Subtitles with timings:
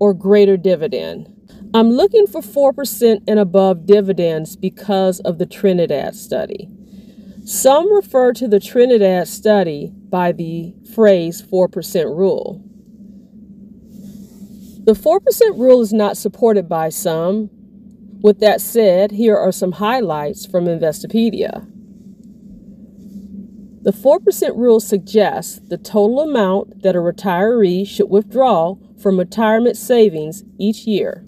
[0.00, 1.32] or greater dividend.
[1.72, 6.68] I'm looking for 4% and above dividends because of the Trinity study.
[7.44, 12.60] Some refer to the Trinity study by the phrase 4% rule.
[14.84, 17.50] The 4% rule is not supported by some.
[18.20, 21.66] With that said, here are some highlights from Investopedia.
[23.82, 30.42] The 4% rule suggests the total amount that a retiree should withdraw from retirement savings
[30.58, 31.24] each year.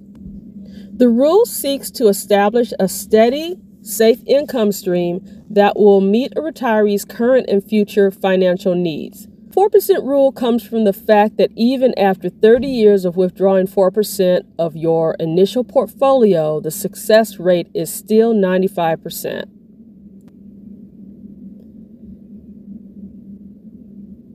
[0.92, 7.04] The rule seeks to establish a steady, safe income stream that will meet a retiree's
[7.04, 9.26] current and future financial needs.
[9.50, 14.76] 4% rule comes from the fact that even after 30 years of withdrawing 4% of
[14.76, 19.50] your initial portfolio, the success rate is still 95%.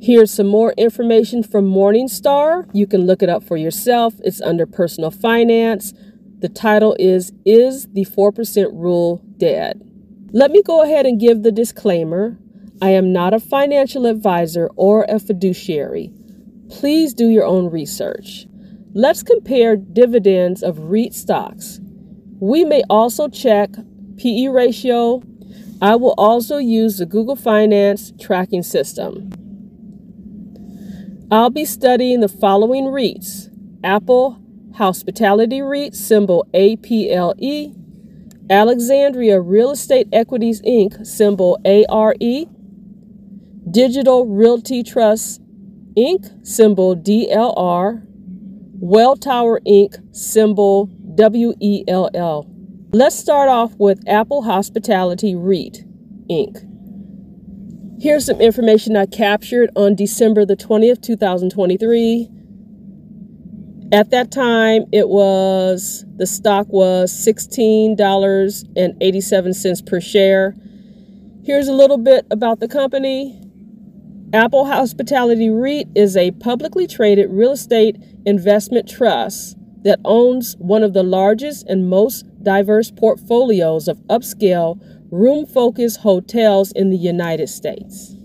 [0.01, 2.69] Here's some more information from Morningstar.
[2.73, 4.13] You can look it up for yourself.
[4.23, 5.93] It's under personal finance.
[6.39, 9.81] The title is Is the 4% Rule Dead?
[10.31, 12.37] Let me go ahead and give the disclaimer.
[12.81, 16.11] I am not a financial advisor or a fiduciary.
[16.69, 18.47] Please do your own research.
[18.93, 21.79] Let's compare dividends of REIT stocks.
[22.39, 23.69] We may also check
[24.17, 25.23] PE ratio.
[25.81, 29.29] I will also use the Google Finance tracking system.
[31.31, 33.49] I'll be studying the following REITs
[33.83, 34.41] Apple
[34.75, 37.73] Hospitality REIT, symbol APLE,
[38.49, 42.15] Alexandria Real Estate Equities Inc., symbol ARE,
[43.71, 45.41] Digital Realty Trust
[45.97, 48.05] Inc., symbol DLR,
[48.79, 52.45] Welltower Inc., symbol WELL.
[52.93, 55.83] Let's start off with Apple Hospitality REIT
[56.29, 56.63] Inc.
[57.99, 62.29] Here's some information I captured on December the 20th, 2023.
[63.91, 70.55] At that time, it was the stock was $16.87 per share.
[71.43, 73.41] Here's a little bit about the company.
[74.35, 80.91] Apple Hospitality REIT is a publicly traded real estate investment trust that owns one of
[80.91, 84.77] the largest and most diverse portfolios of upscale
[85.09, 88.17] room focused hotels in the United States.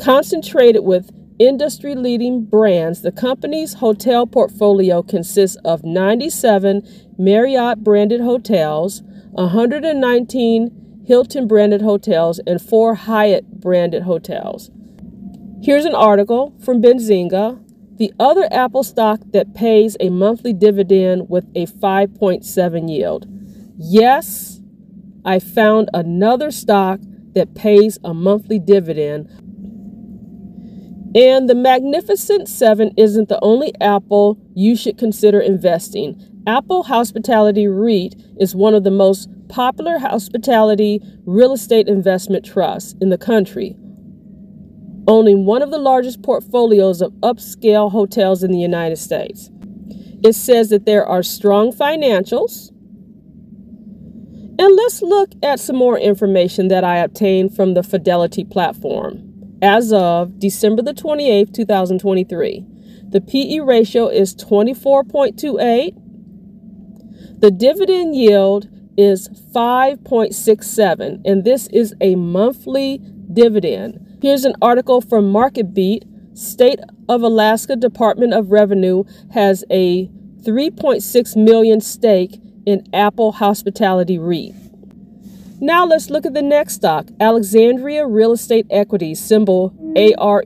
[0.00, 6.82] Concentrated with industry leading brands, the company's hotel portfolio consists of 97
[7.16, 9.04] Marriott branded hotels,
[9.34, 14.72] 119 Hilton branded hotels, and four Hyatt branded hotels.
[15.62, 17.62] Here's an article from Benzinga.
[17.96, 23.26] The other Apple stock that pays a monthly dividend with a 5.7 yield.
[23.78, 24.60] Yes,
[25.24, 26.98] I found another stock
[27.34, 29.28] that pays a monthly dividend.
[31.14, 36.20] And the Magnificent Seven isn't the only Apple you should consider investing.
[36.46, 43.08] Apple Hospitality REIT is one of the most popular hospitality real estate investment trusts in
[43.08, 43.76] the country,
[45.08, 49.50] owning one of the largest portfolios of upscale hotels in the United States.
[50.22, 52.70] It says that there are strong financials
[54.58, 59.22] and let's look at some more information that I obtained from the Fidelity platform.
[59.60, 62.64] As of December the 28th, 2023,
[63.10, 66.05] the PE ratio is 24.28.
[67.38, 72.98] The dividend yield is 5.67, and this is a monthly
[73.30, 74.18] dividend.
[74.22, 76.38] Here's an article from MarketBeat.
[76.38, 80.06] State of Alaska Department of Revenue has a
[80.42, 84.54] 3.6 million stake in Apple Hospitality REIT.
[85.60, 90.42] Now let's look at the next stock, Alexandria Real Estate Equity, symbol ARE.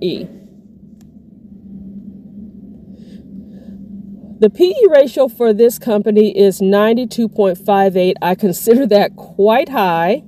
[4.41, 8.15] The PE ratio for this company is 92.58.
[8.23, 10.25] I consider that quite high.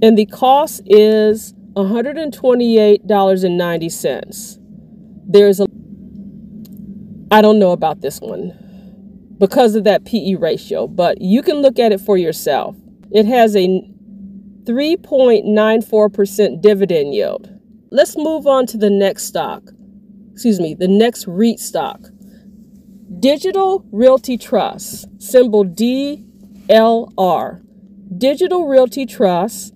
[0.00, 4.58] And the cost is $128.90.
[5.26, 5.66] There's a
[7.32, 8.52] I don't know about this one
[9.38, 12.76] because of that PE ratio, but you can look at it for yourself.
[13.10, 13.66] It has a
[14.64, 17.50] 3.94% dividend yield.
[17.90, 19.64] Let's move on to the next stock.
[20.32, 22.00] Excuse me, the next REIT stock.
[23.20, 27.62] Digital Realty Trust, symbol DLR.
[28.16, 29.74] Digital Realty Trust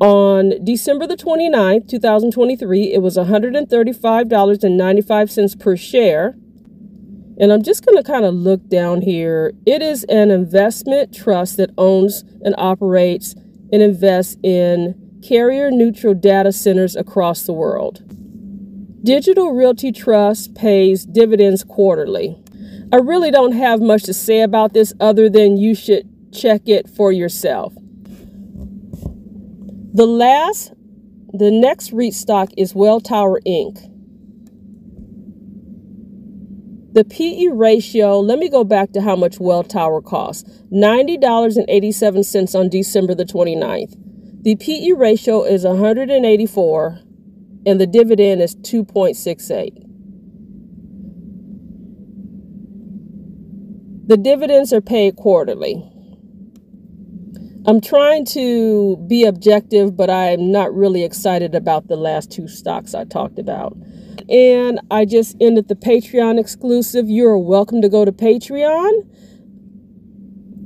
[0.00, 6.36] on December the 29th, 2023, it was $135.95 per share.
[7.40, 9.52] And I'm just going to kind of look down here.
[9.66, 13.34] It is an investment trust that owns and operates
[13.72, 14.94] and invests in
[15.26, 18.04] carrier neutral data centers across the world.
[19.04, 22.36] Digital Realty Trust pays dividends quarterly.
[22.92, 26.88] I really don't have much to say about this other than you should check it
[26.88, 27.74] for yourself.
[29.94, 30.72] The last,
[31.32, 33.84] the next REIT stock is Welltower Inc.
[36.92, 43.14] The PE ratio, let me go back to how much Welltower costs $90.87 on December
[43.14, 43.94] the 29th.
[44.42, 46.98] The PE ratio is 184
[47.66, 49.84] and the dividend is 2.68.
[54.08, 55.84] The dividends are paid quarterly.
[57.66, 62.94] I'm trying to be objective, but I'm not really excited about the last two stocks
[62.94, 63.76] I talked about.
[64.30, 67.10] And I just ended the Patreon exclusive.
[67.10, 69.06] You're welcome to go to Patreon.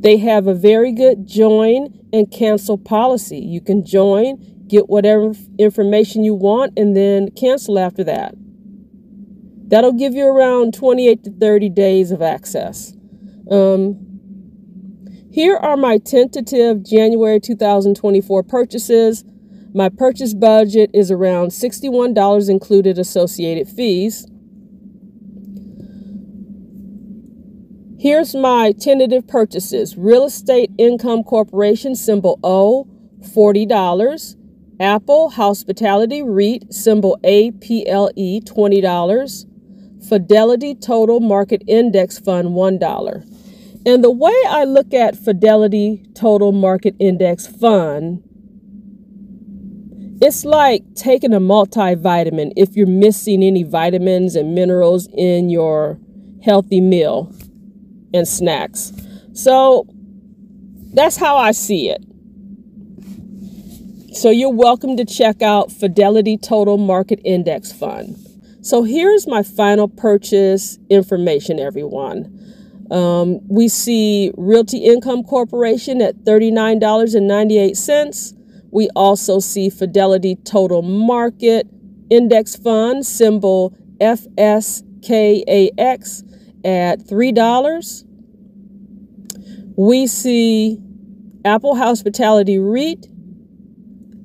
[0.01, 3.39] They have a very good join and cancel policy.
[3.39, 4.39] You can join,
[4.73, 8.35] get whatever information you want, and then cancel after that.
[9.69, 12.97] That'll give you around 28 to 30 days of access.
[13.51, 13.99] Um,
[15.31, 19.25] here are my tentative January 2024 purchases.
[19.75, 24.27] My purchase budget is around $61 included associated fees.
[27.99, 29.97] Here's my tentative purchases.
[29.97, 32.87] Real Estate Income Corporation, symbol O,
[33.21, 34.42] $40.
[34.83, 39.47] Apple Hospitality REIT, symbol APLE, $20.
[40.09, 43.87] Fidelity Total Market Index Fund, $1.
[43.87, 48.25] And the way I look at Fidelity Total Market Index Fund,
[50.21, 56.01] it's like taking a multivitamin if you're missing any vitamins and minerals in your
[56.43, 57.33] healthy meal
[58.13, 58.93] and snacks.
[59.33, 59.87] So
[60.93, 62.05] that's how I see it.
[64.15, 68.15] So you're welcome to check out Fidelity Total Market Index Fund.
[68.61, 72.39] So here's my final purchase information, everyone.
[72.91, 78.37] Um, we see Realty Income Corporation at $39.98.
[78.71, 81.67] We also see Fidelity Total Market
[82.11, 86.23] Index Fund, symbol FSKAX,
[86.67, 88.05] at $3.
[89.79, 90.79] We see
[91.47, 93.07] Apple Hospitality REIT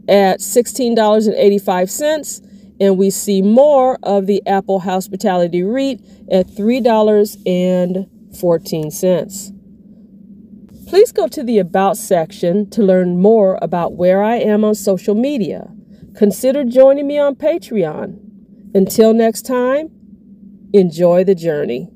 [0.08, 2.44] at $16.85.
[2.80, 6.00] And we see more of the Apple Hospitality REIT
[6.32, 9.52] at $3 14 cents.
[10.88, 15.16] Please go to the About section to learn more about where I am on social
[15.16, 15.70] media.
[16.16, 18.20] Consider joining me on Patreon.
[18.74, 19.90] Until next time,
[20.74, 21.90] enjoy the journey.